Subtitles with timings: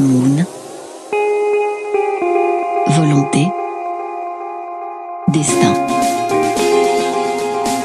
[0.00, 0.44] moon.
[2.88, 3.46] Volonté.
[5.28, 5.74] Destin.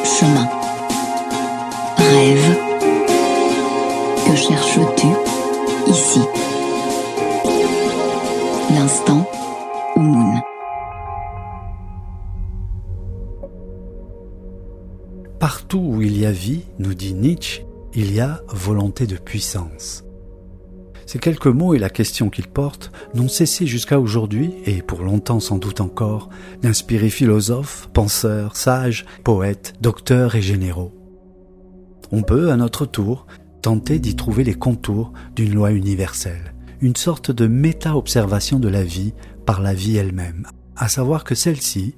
[0.04, 0.48] Chemin.
[1.98, 2.58] Rêve.
[4.26, 5.08] Que cherches-tu
[5.88, 6.22] ici?
[8.76, 9.26] L'instant
[9.96, 10.42] moon.
[15.40, 20.04] Partout où il y a vie, nous dit Nietzsche, il y a volonté de puissance.
[21.10, 25.40] Ces quelques mots et la question qu'ils portent n'ont cessé jusqu'à aujourd'hui, et pour longtemps
[25.40, 26.30] sans doute encore,
[26.62, 30.94] d'inspirer philosophes, penseurs, sages, poètes, docteurs et généraux.
[32.12, 33.26] On peut, à notre tour,
[33.64, 39.16] tenter d'y trouver les contours d'une loi universelle, une sorte de méta-observation de la vie
[39.48, 41.96] par la vie elle-même, à savoir que celle-ci,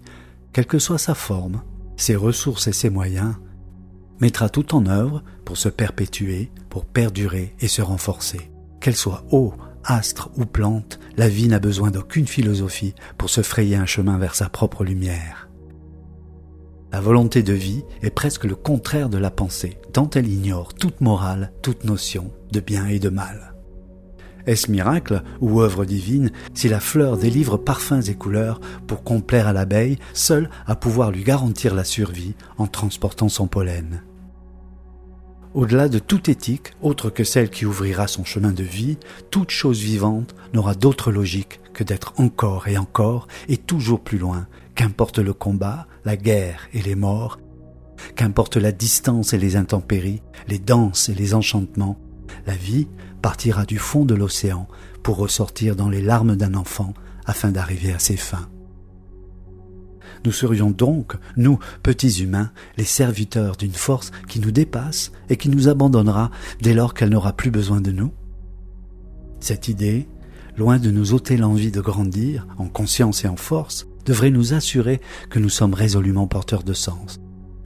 [0.54, 1.64] quelle que soit sa forme,
[1.98, 3.36] ses ressources et ses moyens,
[4.22, 8.51] mettra tout en œuvre pour se perpétuer, pour perdurer et se renforcer.
[8.82, 9.54] Qu'elle soit eau,
[9.84, 14.34] astre ou plante, la vie n'a besoin d'aucune philosophie pour se frayer un chemin vers
[14.34, 15.50] sa propre lumière.
[16.92, 21.00] La volonté de vie est presque le contraire de la pensée, tant elle ignore toute
[21.00, 23.54] morale, toute notion de bien et de mal.
[24.48, 29.54] Est-ce miracle ou œuvre divine si la fleur délivre parfums et couleurs pour complaire à
[29.54, 34.02] l'abeille, seule à pouvoir lui garantir la survie en transportant son pollen?
[35.54, 38.98] Au-delà de toute éthique, autre que celle qui ouvrira son chemin de vie,
[39.30, 44.48] toute chose vivante n'aura d'autre logique que d'être encore et encore et toujours plus loin,
[44.76, 47.40] qu'importe le combat, la guerre et les morts,
[48.16, 52.00] qu'importe la distance et les intempéries, les danses et les enchantements,
[52.46, 52.88] la vie
[53.22, 54.68] partira du fond de l'océan
[55.04, 56.94] pour ressortir dans les larmes d'un enfant
[57.26, 58.50] afin d'arriver à ses fins.
[60.26, 65.50] Nous serions donc, nous, petits humains, les serviteurs d'une force qui nous dépasse et qui
[65.50, 66.32] nous abandonnera
[66.62, 68.12] dès lors qu'elle n'aura plus besoin de nous
[69.40, 70.08] Cette idée,
[70.58, 75.02] loin de nous ôter l'envie de grandir, en conscience et en force, devrait nous assurer
[75.30, 77.20] que nous sommes résolument porteurs de sens.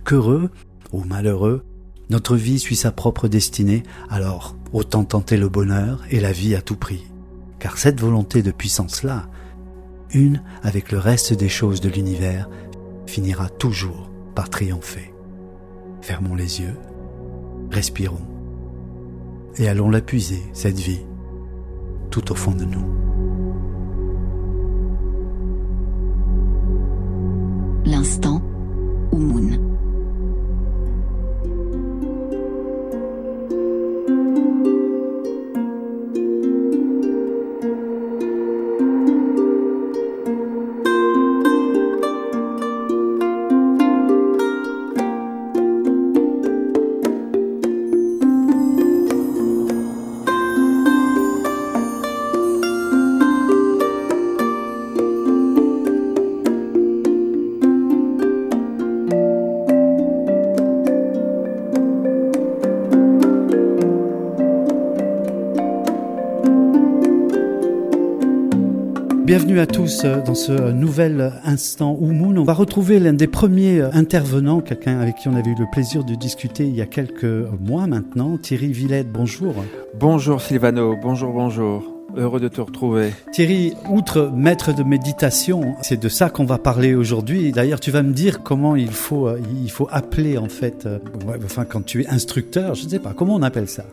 [0.06, 0.50] Qu'heureux
[0.92, 1.66] ou malheureux,
[2.10, 6.62] notre vie suit sa propre destinée, alors autant tenter le bonheur et la vie à
[6.62, 7.04] tout prix.
[7.60, 9.28] Car cette volonté de puissance-là,
[10.16, 12.50] une avec le reste des choses de l'univers,
[13.06, 15.14] finira toujours par triompher.
[16.02, 16.76] Fermons les yeux,
[17.70, 18.26] respirons,
[19.58, 21.06] et allons la puiser, cette vie,
[22.10, 22.86] tout au fond de nous.
[27.86, 28.42] L'instant
[29.12, 29.75] Moon.
[69.36, 72.38] Bienvenue à tous euh, dans ce nouvel instant Moon.
[72.38, 75.66] On va retrouver l'un des premiers euh, intervenants, quelqu'un avec qui on avait eu le
[75.70, 77.26] plaisir de discuter il y a quelques
[77.60, 79.12] mois maintenant, Thierry Villette.
[79.12, 79.54] Bonjour.
[80.00, 81.84] Bonjour Silvano, bonjour, bonjour.
[82.16, 83.12] Heureux de te retrouver.
[83.34, 87.52] Thierry, outre maître de méditation, c'est de ça qu'on va parler aujourd'hui.
[87.52, 90.88] D'ailleurs, tu vas me dire comment il faut, euh, il faut appeler en fait,
[91.44, 93.84] enfin quand tu es instructeur, je ne sais pas, comment on appelle ça?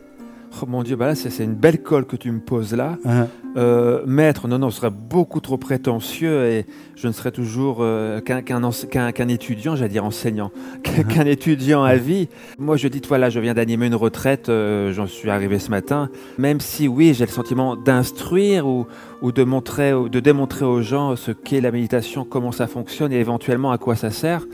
[0.61, 2.99] Oh mon Dieu, bah là, c'est une belle colle que tu me poses là.
[3.05, 3.27] Uh-huh.
[3.57, 8.21] Euh, maître, non, non, ce serait beaucoup trop prétentieux et je ne serais toujours euh,
[8.21, 10.51] qu'un étudiant, j'allais dire enseignant,
[10.83, 12.29] qu'un étudiant à vie.
[12.59, 16.09] Moi, je dis, voilà, je viens d'animer une retraite, euh, j'en suis arrivé ce matin.
[16.39, 18.87] Même si, oui, j'ai le sentiment d'instruire ou,
[19.21, 23.13] ou de, montrer, ou de démontrer aux gens ce qu'est la méditation, comment ça fonctionne
[23.13, 24.47] et éventuellement à quoi ça sert.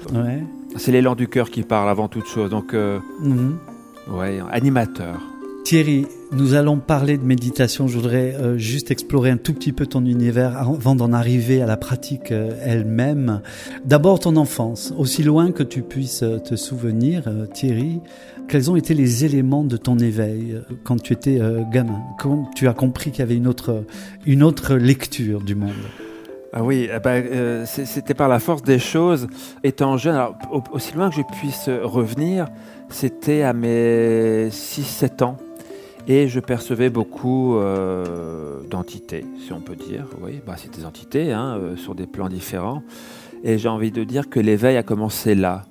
[0.77, 2.51] C'est l'élan du cœur qui parle avant toute chose.
[2.51, 3.53] Donc, mm-hmm.
[4.13, 5.21] ouais, animateur.
[5.69, 7.89] Thierry, nous allons parler de méditation.
[7.89, 11.67] Je voudrais euh, juste explorer un tout petit peu ton univers avant d'en arriver à
[11.67, 13.43] la pratique euh, elle-même.
[13.85, 18.01] D'abord ton enfance, aussi loin que tu puisses euh, te souvenir, Thierry.
[18.49, 21.39] Quels ont été les éléments de ton éveil quand tu étais
[21.71, 22.01] gamin?
[22.19, 23.85] Quand tu as compris qu'il y avait une autre,
[24.25, 25.75] une autre lecture du monde?
[26.55, 29.27] Ah oui, eh ben, c'était par la force des choses.
[29.63, 30.39] Étant jeune, alors,
[30.73, 32.47] aussi loin que je puisse revenir,
[32.89, 35.37] c'était à mes 6-7 ans
[36.09, 40.07] et je percevais beaucoup euh, d'entités, si on peut dire.
[40.23, 42.83] Oui, bah, c'est des entités hein, euh, sur des plans différents.
[43.45, 45.67] Et j'ai envie de dire que l'éveil a commencé là,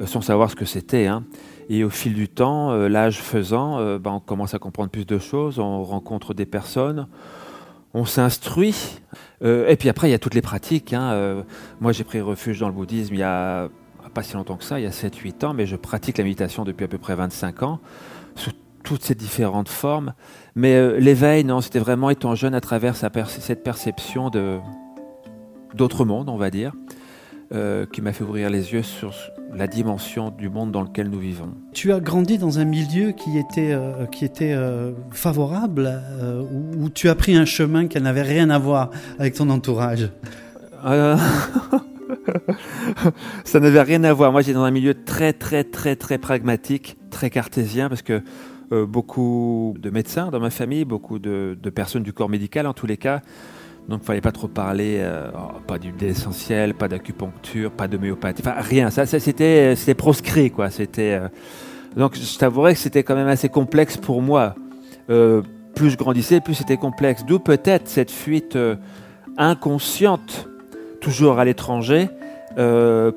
[0.00, 1.06] euh, sans savoir ce que c'était.
[1.06, 1.24] Hein.
[1.68, 5.58] Et au fil du temps, l'âge faisant, bah, on commence à comprendre plus de choses,
[5.58, 7.06] on rencontre des personnes,
[7.94, 9.00] on s'instruit.
[9.42, 10.92] et puis après, il y a toutes les pratiques.
[10.92, 11.44] Hein.
[11.80, 13.70] moi, j'ai pris refuge dans le bouddhisme il y a
[14.12, 16.64] pas si longtemps que ça, il y a 7-8 ans, mais je pratique la méditation
[16.64, 17.80] depuis à peu près 25 ans,
[18.82, 20.14] toutes ces différentes formes.
[20.54, 24.58] Mais l'éveil, non, c'était vraiment étant jeune à travers cette perception de
[25.74, 26.72] d'autres mondes, on va dire.
[27.54, 29.12] Euh, qui m'a fait ouvrir les yeux sur
[29.52, 31.50] la dimension du monde dans lequel nous vivons.
[31.74, 36.00] Tu as grandi dans un milieu qui était, euh, qui était euh, favorable,
[36.78, 38.88] où, tu as pris un chemin qui n'avait rien à voir
[39.18, 40.08] avec ton entourage?
[43.44, 44.32] Ça n'avait rien à voir.
[44.32, 48.22] Moi, j'étais dans un milieu très, très, très, très pragmatique, très cartésien, parce que
[48.88, 52.96] beaucoup de médecins dans ma famille, beaucoup de, personnes du corps médical en tous les
[52.96, 53.20] cas,
[53.88, 58.42] donc il fallait pas trop parler, euh, oh, pas d'huile essentielle, pas d'acupuncture, pas d'homéopathie,
[58.44, 58.90] enfin rien.
[58.90, 60.70] Ça, c'était, c'était proscrit quoi.
[60.70, 61.28] C'était euh,
[61.96, 64.54] donc je t'avouerais que c'était quand même assez complexe pour moi.
[65.10, 65.42] Euh,
[65.74, 67.24] plus je grandissais, plus c'était complexe.
[67.26, 68.56] D'où peut-être cette fuite
[69.36, 70.48] inconsciente,
[71.00, 72.08] toujours à l'étranger,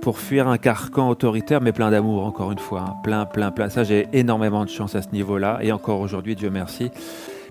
[0.02, 2.82] pour fuir un carcan autoritaire, mais plein d'amour, encore une fois.
[2.82, 2.94] Hein.
[3.04, 3.70] Plein, plein, plein.
[3.70, 5.60] Ça, j'ai énormément de chance à ce niveau-là.
[5.62, 6.92] Et encore aujourd'hui, Dieu merci.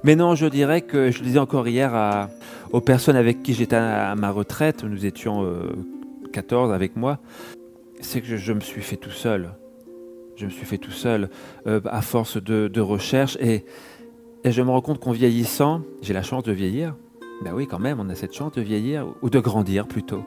[0.04, 2.28] Mais non, je dirais que, je le disais encore hier
[2.72, 5.50] aux personnes avec qui j'étais à, ma retraite, nous étions
[6.32, 7.18] 14 euh, avec moi,
[8.02, 9.54] c'est que je, me suis fait tout seul.
[10.36, 11.30] Je me suis fait tout seul
[11.66, 13.64] euh, à force de, recherche et,
[14.44, 16.94] et, je me rends compte qu'en vieillissant, j'ai la chance de vieillir.
[17.42, 20.22] Ben oui, quand même, on a cette chance de vieillir ou de grandir plutôt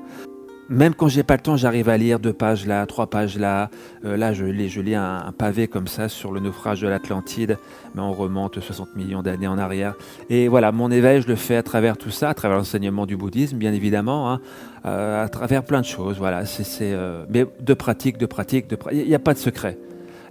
[0.70, 3.70] même quand j'ai pas le temps, j'arrive à lire deux pages là, trois pages là.
[4.06, 7.58] Euh, là, je lis, un, pavé comme ça sur le naufrage de l'Atlantide,
[7.96, 9.96] mais on remonte 60 millions d'années en arrière.
[10.30, 13.16] Et voilà, mon éveil, je le fais à travers tout ça, à travers l'enseignement du
[13.16, 14.42] bouddhisme, bien évidemment, hein,
[14.86, 16.18] euh, à travers plein de choses.
[16.18, 19.78] Voilà, c'est, euh, mais de pratique, de pratique, de Il n'y a pas de secret.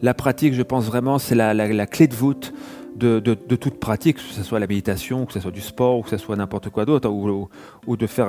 [0.02, 2.52] La pratique, je pense vraiment, c'est la, la clé de voûte
[2.96, 6.16] de, toute pratique, que ce soit la méditation, que ce soit du sport, que ce
[6.16, 8.28] soit n'importe quoi d'autre, ou, de faire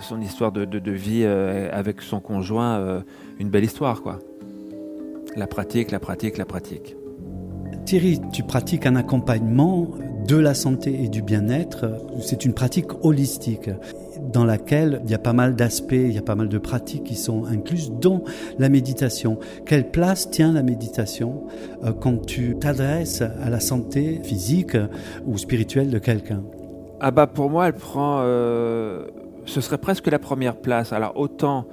[0.00, 3.00] son histoire de, vie euh, avec son conjoint, euh,
[3.38, 4.18] une belle histoire, quoi.
[5.36, 6.96] La pratique, la pratique, la pratique.
[7.84, 9.90] Thierry, tu pratiques un accompagnement
[10.26, 11.86] de la santé et du bien-être.
[12.20, 13.70] C'est une pratique holistique?
[14.32, 17.04] Dans laquelle il y a pas mal d'aspects, il y a pas mal de pratiques
[17.04, 18.24] qui sont incluses, dont
[18.58, 19.38] la méditation.
[19.64, 21.44] Quelle place tient la méditation
[21.84, 24.76] euh, quand tu t'adresses à la santé physique
[25.26, 26.42] ou spirituelle de quelqu'un?
[27.00, 29.06] Ah bah pour moi, elle prend, euh,
[29.44, 30.92] ce serait presque la première place.
[30.92, 31.66] Alors autant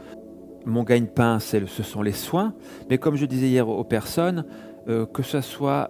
[0.65, 2.53] mon gagne-pain, ce sont les soins,
[2.89, 4.45] mais comme je disais hier aux personnes,
[4.87, 5.89] euh, que ce soit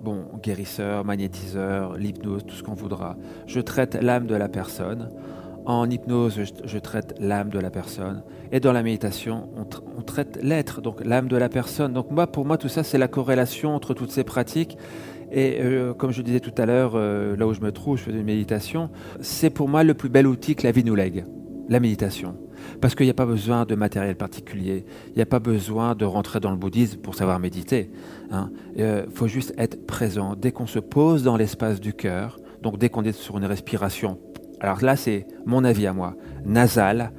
[0.00, 3.16] bon, guérisseur, magnétiseur, l'hypnose, tout ce qu'on voudra.
[3.46, 5.10] Je traite l'âme de la personne.
[5.66, 8.22] En hypnose, je, traite l'âme de la personne.
[8.52, 11.92] Et dans la méditation, on, traite l'être, donc l'âme de la personne.
[11.92, 14.78] Donc moi, pour moi, tout ça, c'est la corrélation entre toutes ces pratiques.
[15.30, 18.04] Et euh, comme je disais tout à l'heure, euh, là où je me trouve, je
[18.04, 18.88] fais une méditation.
[19.20, 21.26] C'est pour moi le plus bel outil que la vie nous lègue,
[21.68, 22.34] la méditation.
[22.80, 26.04] Parce qu'il n'y a pas besoin de matériel particulier, il n'y a pas besoin de
[26.04, 27.90] rentrer dans le bouddhisme pour savoir méditer.
[28.30, 28.50] Il hein.
[28.78, 30.34] euh, faut juste être présent.
[30.36, 34.18] Dès qu'on se pose dans l'espace du cœur, donc dès qu'on est sur une respiration,
[34.60, 37.12] alors là c'est mon avis à moi, nasale,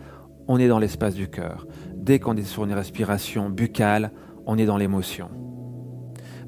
[0.48, 1.68] on est dans l'espace du cœur.
[1.96, 4.12] Dès qu'on est sur une respiration buccale,
[4.46, 5.30] on est dans l'émotion.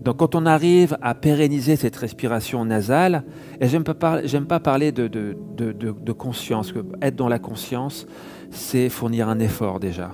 [0.01, 3.23] Donc quand on arrive à pérenniser cette respiration nasale,
[3.59, 8.07] et j'aime pas, pas parler de, de, de, conscience, être dans la conscience,
[8.51, 10.11] c'est fournir un effort déjà.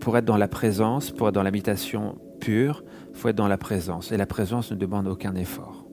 [0.00, 3.58] Pour être dans la présence, pour être dans l'habitation pure, il faut être dans la
[3.58, 4.12] présence.
[4.12, 5.84] Et la présence ne demande aucun effort.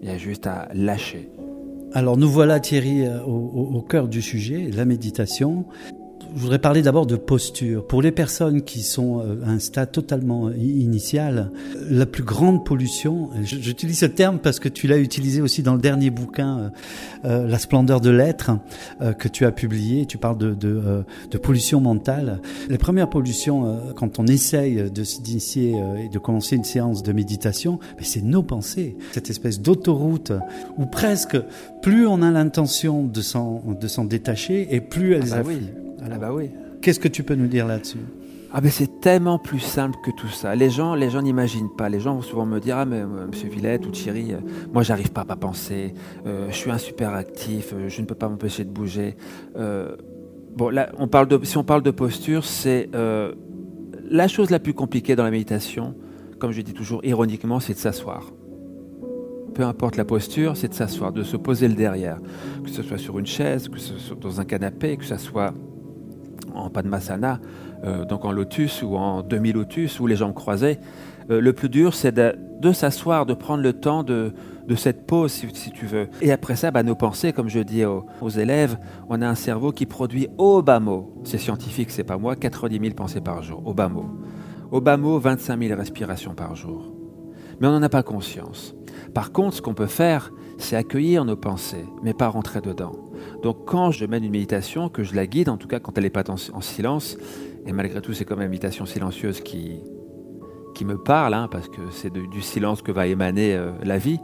[0.00, 1.30] Il y a juste à lâcher.
[1.94, 5.66] Alors nous voilà Thierry euh, au, cœur du sujet, la méditation
[6.34, 7.86] je voudrais parler d'abord de posture.
[7.86, 11.50] Pour les personnes qui sont euh, à un stade totalement initial,
[11.90, 15.80] la plus grande pollution, j'utilise ce terme parce que tu l'as utilisé aussi dans le
[15.80, 16.68] dernier bouquin, euh,
[17.24, 18.52] euh, La splendeur de l'être,
[19.18, 22.40] que tu as publié, tu parles de, de, de pollution mentale.
[22.68, 27.78] Les premières pollutions, quand on essaye de s'initier et de commencer une séance de méditation,
[28.00, 30.32] c'est nos pensées, cette espèce d'autoroute
[30.78, 31.36] où presque
[31.82, 35.50] plus on a l'intention de s'en détacher et plus elles ah bah
[36.10, 36.50] ah bah oui.
[36.80, 38.00] Qu'est-ce que tu peux nous dire là-dessus?
[38.54, 40.54] Ah ben c'est tellement plus simple que tout ça.
[40.54, 41.88] Les gens, les gens n'imaginent pas.
[41.88, 44.40] Les gens vont souvent me dire ah mais euh, Monsieur Villette ou Thierry, euh,
[44.74, 45.94] moi j'arrive pas à pas penser.
[46.26, 47.74] Euh, je suis un super actif.
[47.88, 49.16] je ne peux pas m'empêcher de bouger.
[49.54, 54.74] bon là, on parle de, si on parle de posture, c'est la chose la plus
[54.74, 55.94] compliquée dans la méditation.
[56.38, 58.32] Comme je dis toujours ironiquement, c'est de s'asseoir.
[59.54, 62.18] Peu importe la posture, c'est de s'asseoir, de se poser le derrière,
[62.64, 65.54] que ce soit sur une chaise, que ce soit dans un canapé, que ce soit
[66.54, 67.40] en Padmasana,
[67.84, 70.78] euh, donc en lotus ou en demi-lotus ou les jambes croisées.
[71.30, 74.32] Euh, le plus dur, c'est de, s'asseoir, de prendre le temps de,
[74.76, 76.08] cette pause, si, tu veux.
[76.20, 78.78] Et après ça, bah, nos pensées, comme je dis aux, élèves,
[79.08, 82.78] on a un cerveau qui produit au bas mot, c'est scientifique, c'est pas moi, 90
[82.78, 84.06] 000 pensées par jour, au bas mot.
[84.70, 86.92] Au bas mot, 25 000 respirations par jour.
[87.60, 88.74] Mais on n'en a pas conscience.
[89.14, 92.92] Par contre, ce qu'on peut faire, c'est accueillir nos pensées, mais pas rentrer dedans.
[93.42, 96.04] Donc quand je mène une méditation, que je la guide, en tout cas quand elle
[96.04, 97.16] n'est pas en, silence,
[97.66, 99.80] et malgré tout c'est comme une méditation silencieuse qui,
[100.74, 104.18] qui me parle, hein, parce que c'est du silence que va émaner euh, la vie,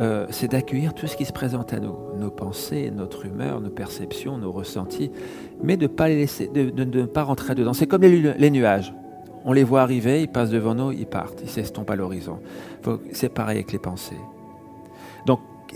[0.00, 3.70] euh, c'est d'accueillir tout ce qui se présente à nous, nos pensées, notre humeur, nos
[3.70, 5.10] perceptions, nos ressentis,
[5.62, 7.72] mais de ne pas de, ne pas rentrer dedans.
[7.72, 8.94] C'est comme les, les, nuages.
[9.44, 12.38] On les voit arriver, ils passent devant nous, ils partent, ils s'estompent à l'horizon.
[13.12, 14.16] C'est pareil avec les pensées.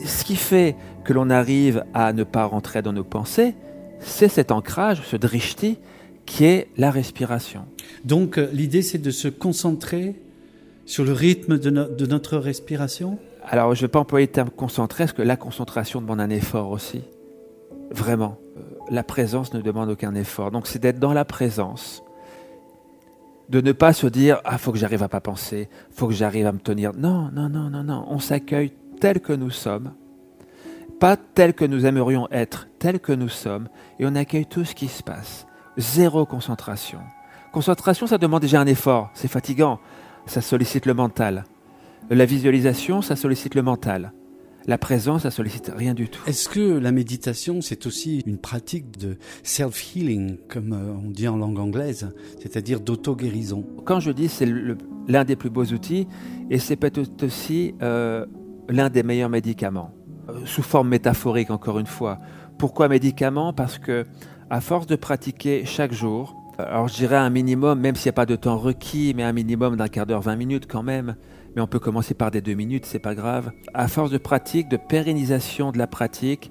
[0.04, 3.54] Ce qui fait que l'on arrive à ne pas rentrer dans nos pensées,
[4.00, 5.78] c'est cet ancrage, ce drishti,
[6.26, 7.66] qui est la respiration.
[8.04, 10.16] Donc euh, l'idée, c'est de se concentrer
[10.86, 13.18] sur le rythme de, notre respiration?
[13.46, 16.30] Alors je ne vais pas employer le terme concentrer, parce que la concentration demande un
[16.30, 17.02] effort aussi.
[17.90, 18.38] Vraiment.
[18.56, 18.60] Euh,
[18.90, 20.50] la présence ne demande aucun effort.
[20.50, 22.02] Donc c'est d'être dans la présence.
[23.50, 26.46] De ne pas se dire Ah, faut que j'arrive à pas penser, faut que j'arrive
[26.46, 26.92] à me tenir.
[26.96, 28.06] Non, non, non, non, non.
[28.08, 29.92] On s'accueille tel que nous sommes,
[31.00, 34.74] pas tel que nous aimerions être, tel que nous sommes, et on accueille tout ce
[34.74, 35.46] qui se passe.
[35.76, 37.00] Zéro concentration.
[37.52, 39.78] Concentration, ça demande déjà un effort, c'est fatigant,
[40.26, 41.44] ça sollicite le mental.
[42.10, 44.12] La visualisation, ça sollicite le mental.
[44.66, 46.22] La présence, ça sollicite rien du tout.
[46.26, 51.36] Est-ce que la méditation, c'est aussi une pratique de self-healing, comme euh, on dit en
[51.36, 53.64] langue anglaise, c'est-à-dire d'auto-guérison?
[53.84, 54.48] Quand je dis c'est
[55.06, 56.08] l'un des plus beaux outils,
[56.50, 58.24] et c'est peut-être aussi euh,
[58.68, 59.90] l'un des meilleurs médicaments,
[60.28, 62.18] euh, sous forme métaphorique encore une fois.
[62.59, 64.06] Pourquoi médicament Parce que
[64.50, 68.14] à force de pratiquer chaque jour, euh, alors je dirais un minimum, même s'il n'y
[68.14, 71.16] a pas de temps requis, mais un minimum d'un quart d'heure, 20 minutes quand même,
[71.54, 73.52] mais on peut commencer par des deux minutes, c'est pas grave.
[73.75, 76.50] À force de pratique, de pérennisation de la pratique,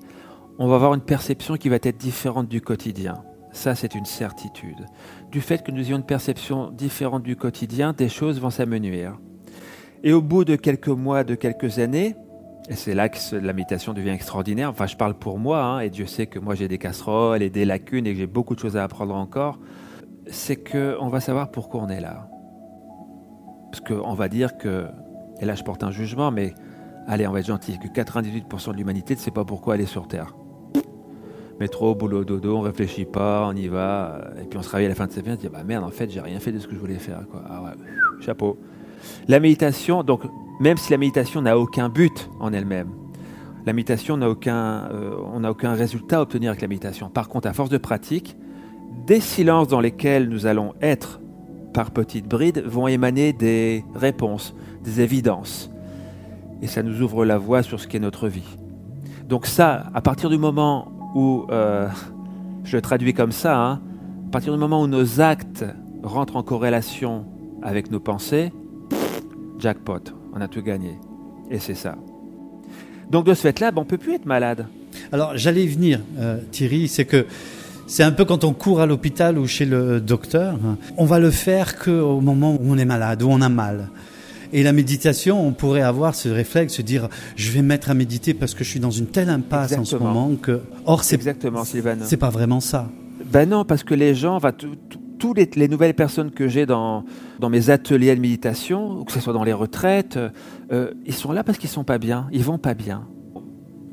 [0.60, 3.16] on va avoir une perception qui va être différente du quotidien.
[3.52, 4.86] Ça, c'est une certitude.
[5.32, 9.18] Du fait que nous ayons une perception différente du quotidien, des choses vont s'amenuire.
[10.06, 12.16] Et au bout de quelques mois, de quelques années,
[12.70, 15.90] et c'est là que la méditation devient extraordinaire, enfin je parle pour moi, hein, et
[15.90, 18.60] Dieu sait que moi j'ai des casseroles et des lacunes et que j'ai beaucoup de
[18.60, 19.60] choses à apprendre encore,
[20.28, 22.30] c'est qu'on va savoir pourquoi on est là.
[23.72, 24.86] Parce qu'on va dire que,
[25.40, 26.54] et là je porte un jugement, mais
[27.08, 29.86] allez, on va être gentil, que 98% de l'humanité ne sait pas pourquoi elle est
[29.86, 30.36] sur Terre.
[31.62, 34.90] Métro, boulot, dodo, on réfléchit pas, on y va, et puis on se réveille à
[34.90, 36.52] la fin de sa vie, on se dit bah merde, en fait j'ai rien fait
[36.52, 37.26] de ce que je voulais faire.
[37.30, 37.42] Quoi.
[37.50, 37.72] Ah ouais,
[38.20, 38.60] chapeau.
[39.28, 40.22] La méditation, donc,
[40.60, 42.90] même si la méditation n'a aucun but en elle-même,
[43.66, 47.10] la méditation n'a aucun, euh, on n'a aucun résultat à obtenir avec la méditation.
[47.10, 48.36] Par contre, à force de pratique,
[49.08, 51.20] des silences dans lesquels nous allons être
[51.74, 55.72] par petites brides vont émaner des réponses, des évidences.
[56.62, 58.58] Et ça nous ouvre la voie sur ce qu'est notre vie.
[59.28, 61.88] Donc ça, à partir du moment où, euh,
[62.64, 63.82] je le traduis comme ça, hein,
[64.28, 65.66] à partir du moment où nos actes
[66.04, 67.26] rentrent en corrélation
[67.62, 68.52] avec nos pensées,
[69.64, 70.02] jackpot,
[70.36, 71.00] on a tout gagné.
[71.50, 71.96] Et c'est ça.
[73.10, 74.68] Donc de ce fait-là, ben, on ne peut plus être malade.
[75.14, 77.26] Alors j'allais y venir, euh, Thierry, c'est que
[77.88, 80.78] c'est un peu quand on court à l'hôpital ou chez le docteur, hein.
[80.98, 83.90] on va le faire qu'au moment où on est malade, où on a mal.
[84.52, 88.34] Et la méditation, on pourrait avoir ce réflexe, se dire, je vais mettre à méditer
[88.34, 91.64] parce que je suis dans une telle impasse en ce moment que, or c'est exactement,
[91.64, 92.90] C'est pas vraiment ça.
[93.32, 94.52] Ben non, parce que les gens, va
[95.24, 97.06] toutes les, nouvelles personnes que j'ai dans,
[97.50, 100.20] mes ateliers de méditation, ou que ce soit dans les retraites,
[100.74, 103.08] euh, ils sont là parce qu'ils sont pas bien, ils vont pas bien.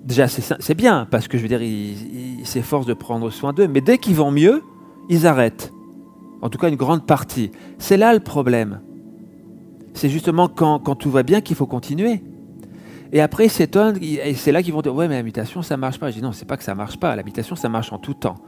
[0.04, 3.80] Déjà, c'est bien, parce que je veux dire, ils s'efforcent de prendre soin d'eux, mais
[3.80, 4.64] dès qu'ils vont mieux,
[5.08, 5.72] ils arrêtent.
[6.42, 7.52] En tout cas, une grande partie.
[7.78, 8.80] C'est là le problème.
[9.94, 12.24] C'est justement quand, tout va bien qu'il faut continuer.
[13.12, 15.76] Et après, ils s'étonnent, et c'est là qu'ils vont dire Ouais, mais la méditation, ça
[15.76, 16.10] marche pas.
[16.10, 17.14] Je dis Non, c'est pas que ça marche pas.
[17.14, 18.38] La méditation, ça marche en tout temps.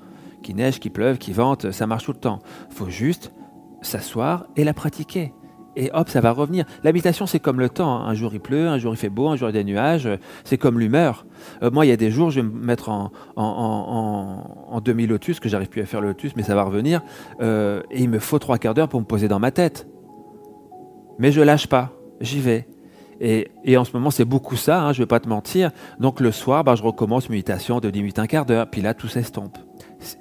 [0.43, 2.41] Qu'il neige, qu'il pleuve, qu'il vente, ça marche tout le temps.
[2.71, 3.33] Faut juste
[3.81, 5.33] s'asseoir et la pratiquer.
[5.75, 6.65] Et hop, ça va revenir.
[6.85, 7.97] L'habitation, c'est comme le temps.
[7.97, 8.09] Hein.
[8.09, 9.71] Un jour il pleut, un jour il fait beau, un jour il y a des
[9.71, 10.09] nuages.
[10.45, 11.25] C'est comme l'humeur.
[11.63, 13.11] Euh, moi, il y a des jours, je vais me mettre en,
[14.85, 17.01] demi-lotus, que j'arrive plus à faire le lotus, mais ça va revenir.
[17.41, 19.87] Euh, et il me faut trois quarts d'heure pour me poser dans ma tête.
[21.19, 21.93] Mais je lâche pas.
[22.21, 22.69] J'y vais.
[23.21, 25.71] Et, en ce moment, c'est beaucoup ça, hein, je ne vais pas te mentir.
[26.01, 28.69] Donc le soir, bah, je recommence méditation de 10 minutes, un quart d'heure.
[28.69, 29.59] Puis là, tout s'estompe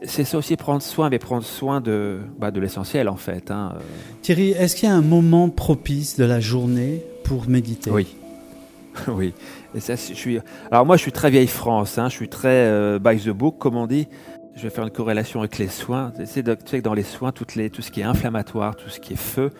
[0.04, 3.52] c'est ça aussi prendre soin, mais prendre soin de, bah, de l'essentiel en fait.
[3.52, 3.74] Hein.
[4.22, 7.92] Thierry, est-ce qu'il y a un moment propice de la journée pour méditer?
[7.92, 8.16] Oui.
[9.08, 9.34] oui.
[9.76, 10.40] Et ça, je suis...
[10.70, 12.10] Alors moi, je suis très vieille France, hein.
[12.10, 14.08] je suis très euh, by the book, comme on dit.
[14.56, 16.12] Je vais faire une corrélation avec les soins.
[16.26, 19.14] C'est que dans les soins, toutes les, tout ce qui est inflammatoire, tout ce qui
[19.14, 19.52] est feu,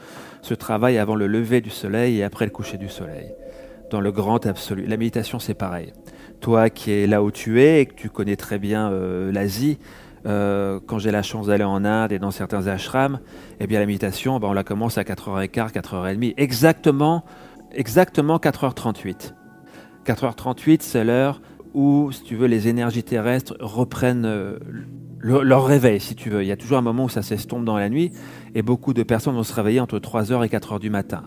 [0.42, 3.34] se travaille avant le lever du soleil et après le coucher du soleil.
[3.90, 4.86] Dans le grand absolu.
[4.86, 5.94] La méditation, c'est pareil.
[6.42, 9.78] Toi qui es là où tu es et que tu connais très bien euh, l'Asie,
[10.26, 13.20] euh, quand j'ai la chance d'aller en Inde et dans certains ashrams,
[13.60, 17.24] eh bien la méditation, ben, on la commence à 4h15, 4h30, exactement,
[17.72, 19.34] exactement 4h38.
[20.06, 21.42] 4h38, c'est l'heure
[21.74, 24.60] où, si tu veux, les énergies terrestres reprennent euh,
[25.22, 26.44] leur réveil, si tu veux.
[26.44, 28.12] Il y a toujours un moment où ça s'estompe dans la nuit
[28.56, 31.24] et beaucoup de personnes vont se réveiller entre 3h et 4h du matin.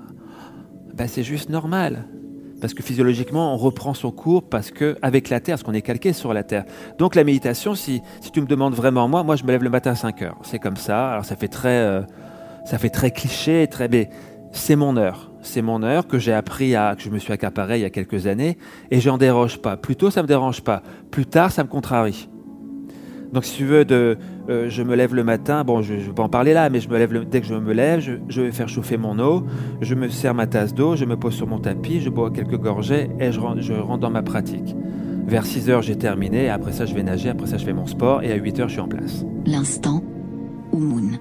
[0.94, 2.06] Ben, c'est juste normal
[2.60, 5.82] parce que physiologiquement, on reprend son cours parce que avec la terre, parce qu'on est
[5.82, 6.64] calqué sur la terre.
[6.98, 9.70] Donc la méditation, si, si tu me demandes vraiment moi, moi je me lève le
[9.70, 10.38] matin à 5 heures.
[10.42, 11.12] C'est comme ça.
[11.12, 12.02] Alors ça fait très, euh,
[12.64, 14.10] ça fait très cliché, très mais
[14.52, 15.30] c'est mon heure.
[15.42, 17.90] C'est mon heure que j'ai appris à, que je me suis accaparé il y a
[17.90, 18.56] quelques années
[18.90, 19.76] et j'en déroge pas.
[19.76, 20.82] Plus tôt, ça me dérange pas.
[21.10, 22.28] Plus tard, ça me contrarie.
[23.34, 24.16] Donc si tu veux, de,
[24.48, 26.78] euh, je me lève le matin, bon je ne vais pas en parler là, mais
[26.78, 29.44] je me lève dès que je me lève, je, vais faire chauffer mon eau,
[29.80, 32.58] je me sers ma tasse d'eau, je me pose sur mon tapis, je bois quelques
[32.58, 34.76] gorgées et je, rentre dans ma pratique.
[35.26, 37.86] Vers 6 heures, j'ai terminé, après ça, je vais nager, après ça, je fais mon
[37.86, 39.24] sport, et à 8 heures, je suis en place.
[39.46, 40.00] L'instant
[40.72, 41.18] Moon.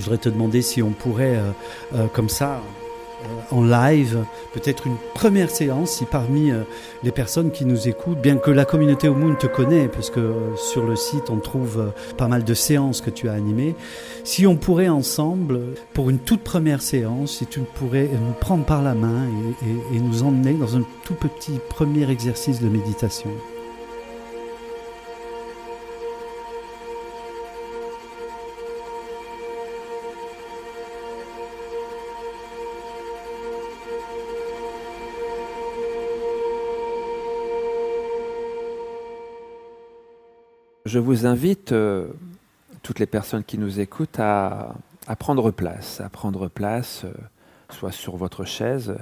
[0.00, 1.50] Je voudrais te demander si on pourrait, euh,
[1.94, 2.62] euh, comme ça,
[3.22, 6.52] euh, en live, peut-être une première séance, si parmi
[7.02, 10.32] les personnes qui nous écoutent, bien que la communauté au Moon te connaît, parce que
[10.56, 13.74] sur le site on trouve pas mal de séances que tu as animées,
[14.24, 15.60] si on pourrait ensemble,
[15.92, 19.26] pour une toute première séance, si tu pourrais nous prendre par la main
[19.92, 23.28] et nous emmener dans un tout petit premier exercice de méditation.
[40.86, 42.08] Je vous invite, euh,
[42.82, 44.74] toutes les personnes qui nous écoutent, à,
[45.18, 47.12] prendre place, à prendre place, euh,
[47.68, 48.96] soit sur votre chaise.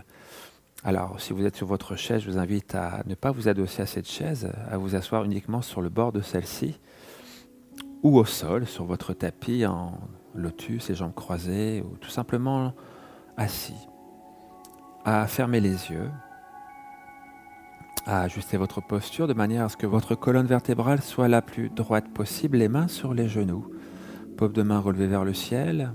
[0.82, 3.82] Alors, si vous êtes sur votre chaise, je vous invite à ne pas vous adosser
[3.82, 6.80] à cette chaise, à vous asseoir uniquement sur le bord de celle-ci,
[8.02, 9.92] ou au sol, sur votre tapis en
[10.34, 12.72] lotus, les jambes croisées, ou tout simplement
[13.36, 13.86] assis,
[15.04, 16.10] à fermer les yeux,
[18.08, 21.68] à ajuster votre posture de manière à ce que votre colonne vertébrale soit la plus
[21.68, 23.70] droite possible, les mains sur les genoux,
[24.38, 25.92] paume de main relevée vers le ciel.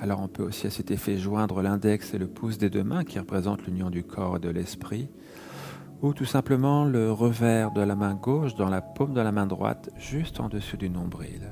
[0.00, 3.04] Alors on peut aussi à cet effet joindre l'index et le pouce des deux mains
[3.04, 5.08] qui représentent l'union du corps et de l'esprit,
[6.02, 9.46] ou tout simplement le revers de la main gauche dans la paume de la main
[9.46, 11.50] droite juste en dessus du nombril.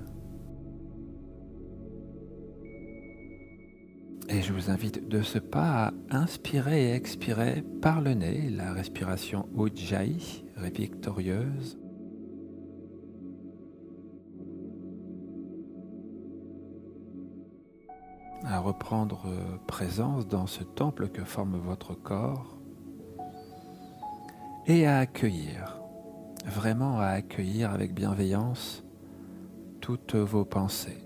[4.29, 8.73] Et je vous invite de ce pas à inspirer et expirer par le nez, la
[8.73, 11.79] respiration Ujjayi, victorieuse.
[18.43, 19.27] À reprendre
[19.69, 22.59] présence dans ce temple que forme votre corps
[24.67, 25.81] et à accueillir,
[26.47, 28.85] vraiment à accueillir avec bienveillance
[29.81, 31.06] toutes vos pensées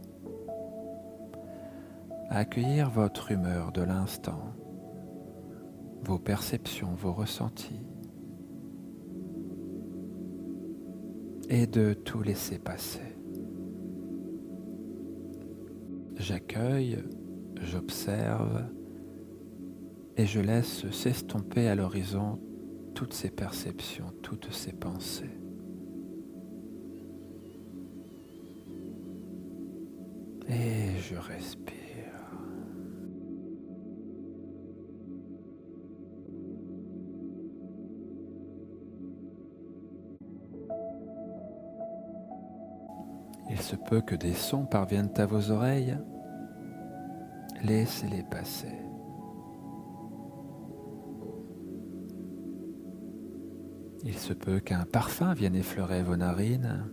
[2.31, 4.55] accueillir votre humeur de l'instant,
[6.05, 7.83] vos perceptions, vos ressentis,
[11.49, 13.17] et de tout laisser passer.
[16.17, 16.99] J'accueille,
[17.61, 18.65] j'observe
[20.17, 22.39] et je laisse s'estomper à l'horizon
[22.95, 25.41] toutes ces perceptions, toutes ces pensées.
[30.49, 31.80] Et je respire.
[43.61, 45.99] Il se peut que des sons parviennent à vos oreilles.
[47.63, 48.73] Laissez-les passer.
[54.03, 56.87] Il se peut qu'un parfum vienne effleurer vos narines.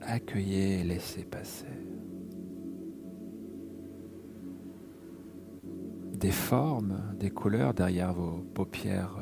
[0.00, 1.66] Accueillez et laissez passer.
[6.14, 9.18] Des formes, des couleurs derrière vos paupières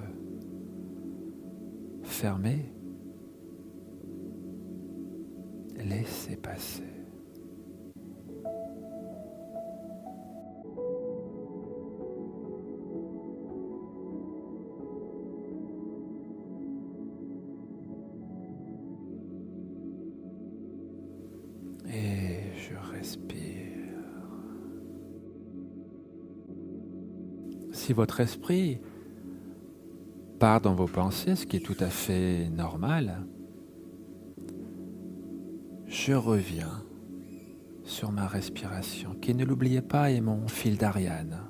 [2.05, 2.73] fermés,
[5.85, 6.83] laissez passer.
[21.87, 23.45] Et je respire.
[27.73, 28.81] Si votre esprit
[30.39, 33.27] part dans vos pensées, ce qui est tout à fait normal,
[36.07, 36.83] je reviens
[37.83, 41.49] sur ma respiration, qui ne l'oubliez pas est mon fil d'Ariane,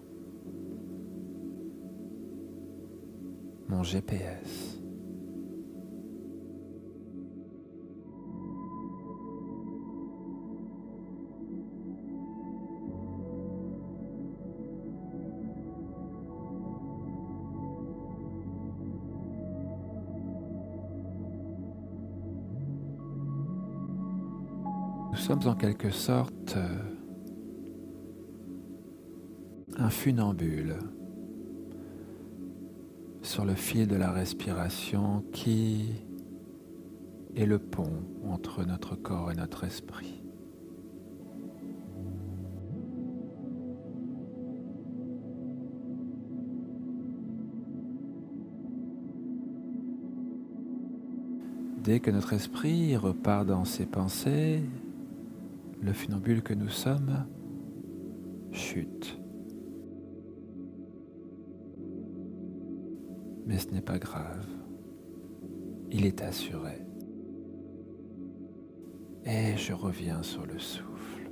[3.66, 4.73] mon GPS.
[25.42, 26.68] En quelque sorte euh,
[29.76, 30.76] un funambule
[33.22, 35.86] sur le fil de la respiration qui
[37.34, 40.22] est le pont entre notre corps et notre esprit.
[51.82, 54.62] Dès que notre esprit repart dans ses pensées,
[55.84, 57.26] le funambule que nous sommes
[58.52, 59.20] chute.
[63.46, 64.46] Mais ce n'est pas grave.
[65.90, 66.80] Il est assuré.
[69.26, 71.30] Et je reviens sur le souffle.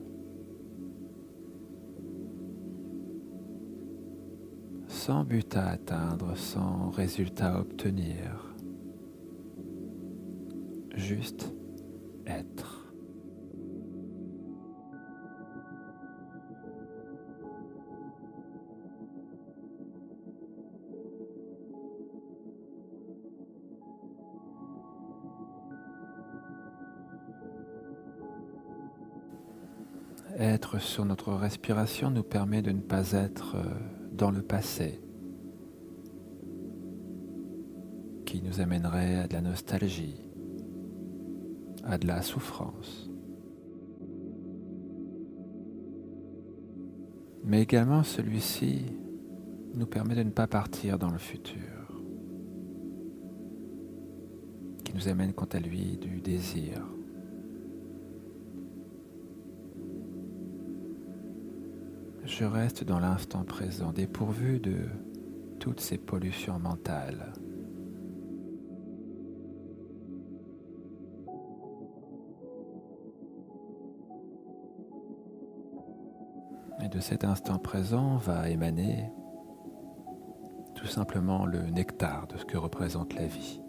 [4.86, 8.54] Sans but à atteindre, sans résultat à obtenir.
[10.94, 11.54] Juste
[12.26, 12.71] être.
[30.38, 33.64] Être sur notre respiration nous permet de ne pas être euh,
[34.12, 35.00] dans le passé
[38.24, 40.16] qui nous amènerait à de la nostalgie,
[41.84, 43.10] à de la souffrance.
[47.44, 48.86] Mais également celui-ci
[49.74, 52.00] nous permet de ne pas partir dans le futur,
[54.82, 56.86] qui nous amène quant à lui du désir,
[62.32, 64.88] je reste dans l'instant présent, dépourvu de
[65.60, 67.34] toutes ces pollutions mentales.
[76.82, 79.10] Et de cet instant présent va émaner
[80.74, 83.60] tout simplement le nectar de ce que représente la vie.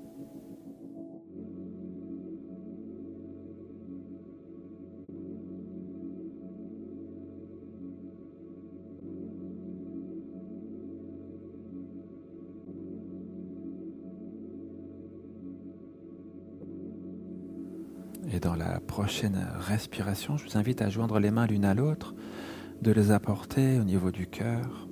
[18.93, 22.13] Prochaine respiration, je vous invite à joindre les mains l'une à l'autre,
[22.83, 24.87] de les apporter au niveau du cœur.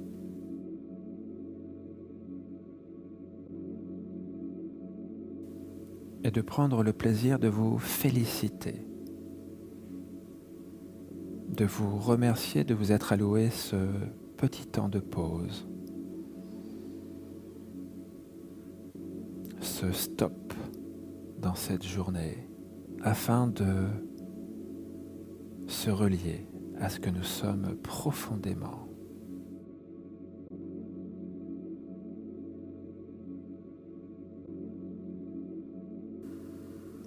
[6.24, 8.88] Et de prendre le plaisir de vous féliciter,
[11.50, 13.76] de vous remercier de vous être alloué ce
[14.36, 15.68] petit temps de pause,
[19.60, 20.56] ce stop
[21.40, 22.51] dans cette journée
[23.04, 23.88] afin de
[25.68, 26.48] se relier
[26.80, 28.88] à ce que nous sommes profondément.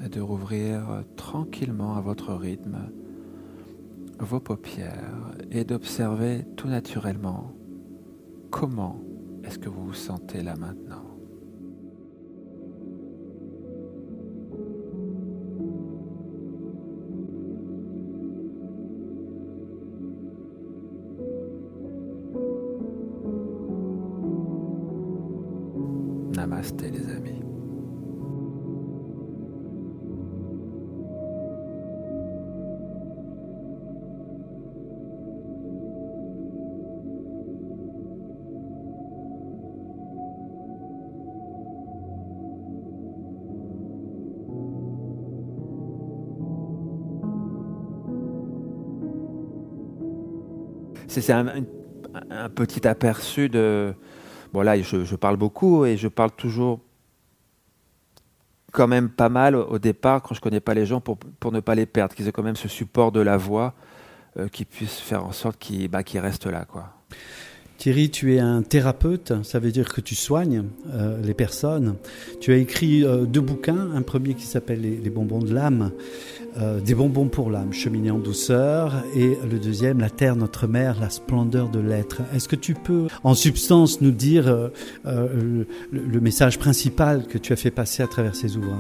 [0.05, 2.77] Et de rouvrir tranquillement à votre rythme
[4.19, 7.53] vos paupières et d'observer tout naturellement
[8.51, 9.01] comment
[9.45, 11.04] est-ce que vous vous sentez là maintenant.
[51.21, 51.47] C'est un,
[52.55, 53.95] petit aperçu de.
[54.53, 56.81] Bon, là, je, parle beaucoup et je parle toujours
[58.73, 61.61] quand même pas mal au, départ quand je connais pas les gens pour, pour ne
[61.61, 63.75] pas les perdre, qu'ils aient quand même ce support de la voix
[64.37, 66.65] euh, qui puisse faire en sorte qu'ils bah, restent là.
[66.65, 66.93] quoi.
[67.85, 71.97] Thierry, tu es un thérapeute, ça veut dire que tu soignes euh, les personnes.
[72.41, 75.91] Tu as écrit euh, deux bouquins, un premier qui s'appelle les, bonbons de l'âme,
[76.83, 81.11] des bonbons pour l'âme, cheminer en douceur, et le deuxième, La Terre, notre mère, la
[81.11, 82.23] splendeur de l'être.
[82.35, 84.71] Est-ce que tu peux, en substance, nous dire
[85.05, 85.67] le,
[86.23, 88.79] message principal que tu as fait passer à travers ces ouvrages?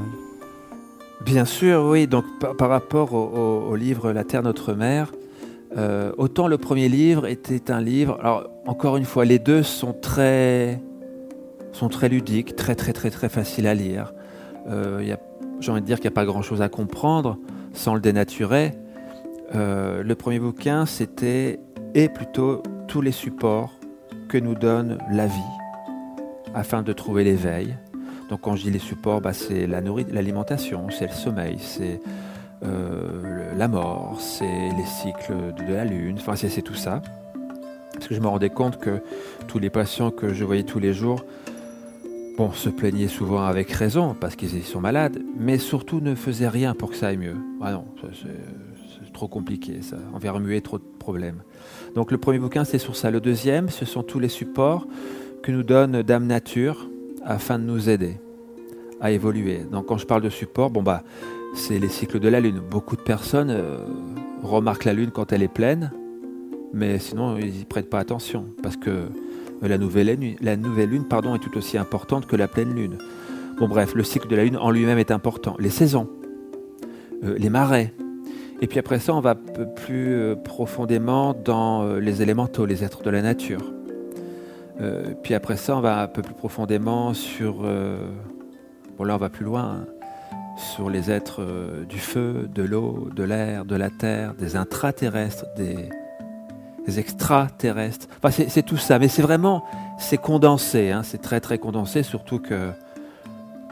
[1.26, 2.06] Bien sûr, oui.
[2.06, 2.24] Donc
[2.56, 5.12] par, rapport au livre La Terre, notre mère,
[5.76, 8.18] euh, autant le premier livre était un livre.
[8.66, 10.80] Encore une fois, les deux sont très
[12.08, 14.12] ludiques, très très très très faciles à lire.
[14.68, 15.16] Euh,
[15.60, 17.38] J'ai envie de dire qu'il n'y a pas grand-chose à comprendre
[17.72, 18.72] sans le dénaturer.
[19.54, 21.60] Euh, le premier bouquin, c'était
[21.94, 23.78] et plutôt tous les supports
[24.28, 25.40] que nous donne la vie
[26.54, 27.76] afin de trouver l'éveil.
[28.30, 32.00] Donc quand je dis les supports, bah, c'est l'alimentation, c'est le sommeil, c'est
[32.64, 37.02] euh, la mort, c'est les cycles de la Lune, enfin c'est tout ça.
[38.04, 39.00] Parce que je me rendais compte que
[39.48, 41.24] tous les patients que je voyais tous les jours,
[42.36, 46.74] bon, se plaignaient souvent avec raison parce qu'ils sont malades, mais surtout ne faisaient rien
[46.74, 47.36] pour que ça aille mieux.
[47.62, 49.96] Ah non, c'est trop compliqué, ça.
[50.12, 51.42] On va remuer trop de problèmes.
[51.94, 53.10] Donc le premier bouquin, c'est sur ça.
[53.10, 54.86] Le deuxième, ce sont tous les supports
[55.42, 56.90] que nous donne Dame Nature
[57.24, 58.20] afin de nous aider
[59.00, 59.60] à évoluer.
[59.72, 61.04] Donc quand je parle de support, bon bah
[61.54, 62.60] c'est les cycles de la Lune.
[62.70, 63.78] Beaucoup de personnes euh,
[64.42, 65.90] remarquent la Lune quand elle est pleine,
[66.74, 69.08] mais sinon ils n'y prêtent pas attention, parce que euh,
[69.62, 70.18] la nouvelle
[70.90, 72.98] Lune, pardon, est tout aussi importante que la pleine Lune.
[73.58, 75.56] Bon bref, le cycle de la Lune en lui-même est important.
[75.58, 76.08] Les saisons,
[77.22, 77.94] euh, les marées.
[78.60, 83.20] Et puis après ça, on va plus profondément dans les élémentaux, les êtres de la
[83.20, 83.60] nature.
[85.22, 87.56] puis après ça, on va un peu plus profondément sur...
[88.96, 89.62] bon là, on va plus loin.
[89.62, 89.86] Hein
[90.56, 95.46] sur les êtres euh, du feu, de l'eau, de l'air, de la terre, des intraterrestres,
[95.56, 95.88] des,
[96.86, 98.08] extraterrestres.
[98.22, 99.64] Enfin, c'est tout ça, mais c'est vraiment,
[99.98, 102.70] c'est condensé, hein, c'est très très condensé, surtout que,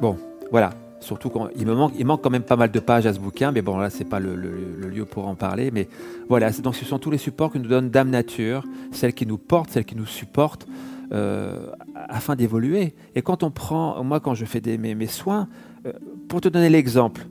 [0.01, 0.17] bon,
[0.51, 0.71] voilà,
[1.01, 3.53] surtout qu'il me manque, il manque quand même pas mal de pages à ce bouquin,
[3.53, 5.89] mais bon, là, c'est pas le, lieu pour en parler, mais
[6.29, 9.39] voilà, donc ce sont tous les supports que nous donne Dame Nature, celle qui nous
[9.39, 10.67] porte, celle qui nous supporte,
[11.13, 12.95] euh, afin d'évoluer.
[13.15, 15.49] Et quand on prend, moi, quand je fais des, mes soins,
[15.87, 15.93] euh,
[16.29, 17.27] pour te donner l'exemple,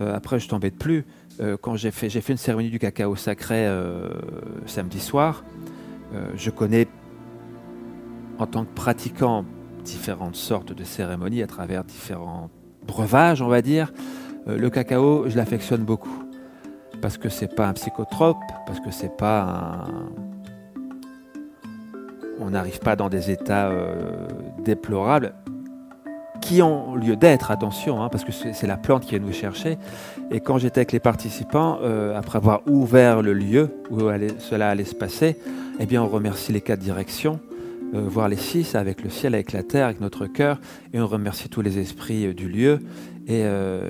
[0.00, 1.04] euh, après je t'embête plus,
[1.60, 3.68] quand j'ai fait, une cérémonie du cacao sacré
[4.66, 5.44] samedi soir,
[6.34, 6.86] je connais
[8.38, 9.44] en tant que pratiquant
[9.84, 12.50] différentes sortes de cérémonies à travers différents
[12.86, 13.92] breuvages, on va dire.
[14.46, 16.24] le cacao, je l'affectionne beaucoup
[17.00, 19.84] parce que c'est pas un psychotrope, parce que c'est pas un.
[22.38, 23.70] On n'arrive pas dans des états
[24.64, 25.34] déplorables
[26.40, 29.78] qui ont lieu d'être, attention, hein, parce que c'est la plante qui est nous chercher.
[30.30, 34.00] Et quand j'étais avec les participants, euh, après avoir ouvert le lieu où
[34.38, 35.36] cela allait se passer,
[35.78, 37.40] eh bien, on remercie les quatre directions,
[37.94, 40.60] euh, voire les six, avec le ciel, avec la terre, avec notre cœur,
[40.92, 42.80] et on remercie tous les esprits euh, du lieu
[43.28, 43.44] et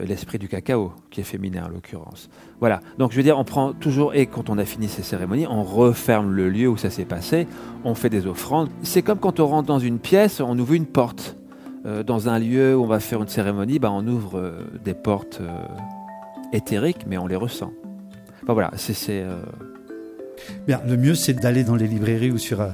[0.06, 2.28] l'esprit du cacao, qui est féminin en l'occurrence.
[2.58, 5.46] Voilà, donc je veux dire, on prend toujours, et quand on a fini ces cérémonies,
[5.46, 7.46] on referme le lieu où ça s'est passé,
[7.82, 8.68] on fait des offrandes.
[8.82, 11.39] C'est comme quand on rentre dans une pièce, on ouvre une porte.
[11.86, 14.52] Euh, dans un lieu où on va faire une cérémonie, bah, on ouvre euh,
[14.84, 15.48] des portes euh,
[16.52, 17.72] éthériques, mais on les ressent.
[18.46, 19.24] voilà, c'est
[20.66, 22.70] Bien, le mieux c'est d'aller dans les librairies ou sur, euh,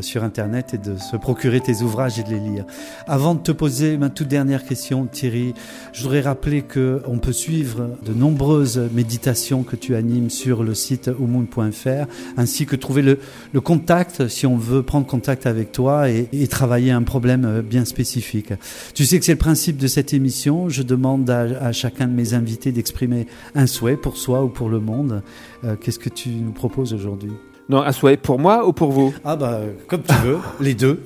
[0.00, 2.64] sur Internet et de se procurer tes ouvrages et de les lire.
[3.06, 5.54] Avant de te poser ma toute dernière question, Thierry,
[5.92, 11.10] je voudrais rappeler qu'on peut suivre de nombreuses méditations que tu animes sur le site
[11.18, 13.18] oumoun.fr, ainsi que trouver le,
[13.60, 18.52] contact si on veut prendre contact avec toi et, travailler un problème euh, bien spécifique.
[18.94, 20.68] Tu sais que c'est le principe de cette émission.
[20.68, 24.68] Je demande à, à chacun de mes invités d'exprimer un souhait pour soi ou pour
[24.68, 25.22] le monde.
[25.64, 27.32] Euh, qu'est-ce que tu nous proposes aujourd'hui?
[27.70, 31.00] Non, un souhait pour moi ou pour vous Ah bah comme tu veux, les deux.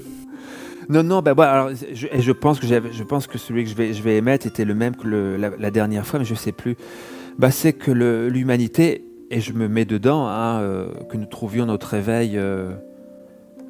[0.88, 3.74] Non, non, bah, bah alors, je, je, pense que je pense que celui que je
[3.74, 6.52] vais, je vais émettre était le même que le, la, dernière fois, mais je sais
[6.52, 6.76] plus.
[7.38, 11.88] Bah, c'est que l'humanité, et je me mets dedans, hein, euh, que nous trouvions notre
[11.88, 12.72] réveil euh,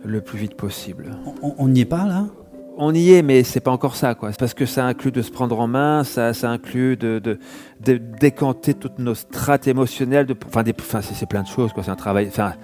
[0.05, 1.17] le plus vite possible.
[1.43, 2.27] On n'y est pas là?
[2.77, 4.31] On y est, mais c'est pas encore ça, quoi.
[4.37, 7.39] Parce que ça inclut de se prendre en main, ça, ça inclut de, de,
[8.21, 10.27] décanter toutes nos strates émotionnelles.
[10.27, 11.85] De, enfin, enfin c'est plein de choses, quoi.
[11.85, 12.27] C'est un travail.
[12.29, 12.55] Enfin,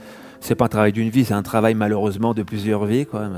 [0.40, 3.28] c'est pas un travail d'une vie, c'est un travail malheureusement de plusieurs vies, quoi.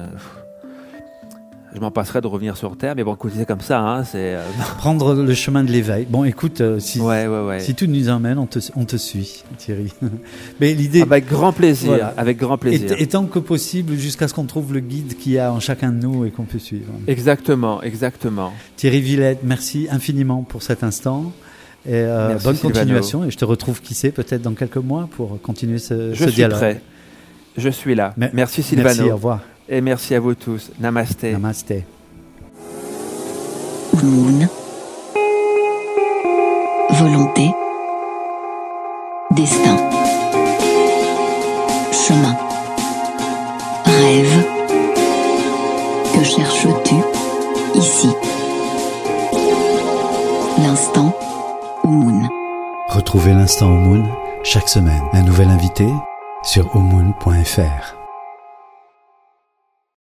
[1.75, 2.95] je m'en passerai de revenir sur Terre.
[2.97, 3.81] Mais bon, écoute, c'est comme ça.
[3.81, 4.37] Hein, c'est
[4.79, 6.07] prendre le chemin de l'éveil.
[6.09, 7.61] Bon, écoute, si, ouais, ouais, ouais.
[7.61, 9.93] si tout nous emmène, on te, on te suit, Thierry.
[10.61, 11.03] mais l'idée.
[11.03, 12.13] Avec grand plaisir.
[12.17, 12.95] Avec grand plaisir.
[12.99, 15.91] Et, tant que possible, jusqu'à ce qu'on trouve le guide qu'il y a en chacun
[15.91, 16.93] de nous et qu'on peut suivre.
[17.09, 18.53] Exactement, exactement.
[18.77, 21.33] Thierry Villette, merci infiniment pour cet instant.
[21.85, 23.25] Et euh, bonne continuation.
[23.25, 26.59] Et je te retrouve, qui sait, peut-être dans quelques mois pour continuer ce, je dialogue.
[26.61, 26.83] Je suis prêt.
[27.57, 28.15] Je suis là.
[28.33, 28.89] merci Sylvano.
[28.89, 29.41] Merci, au revoir.
[29.69, 30.71] Et merci à vous tous.
[30.81, 31.33] Namasté.
[31.33, 31.85] Namasté.
[34.03, 34.49] Moon.
[36.91, 37.51] Volonté.
[39.31, 39.77] Destin.
[41.93, 42.37] Chemin.
[43.85, 44.45] Rêve.
[46.15, 46.95] Que cherches-tu
[47.75, 48.11] ici?
[50.59, 51.15] L'instant
[51.85, 52.29] Moon.
[52.89, 54.05] Retrouvez l'instant Moon
[54.45, 55.03] chaque semaine.
[55.13, 55.87] Un nouvel invité
[56.43, 58.02] sur omoon.fr.